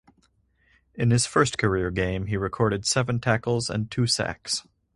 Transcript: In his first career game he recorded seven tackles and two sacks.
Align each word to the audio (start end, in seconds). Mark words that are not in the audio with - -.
In 0.95 1.11
his 1.11 1.27
first 1.27 1.59
career 1.59 1.91
game 1.91 2.25
he 2.25 2.35
recorded 2.35 2.87
seven 2.87 3.19
tackles 3.19 3.69
and 3.69 3.91
two 3.91 4.07
sacks. 4.07 4.63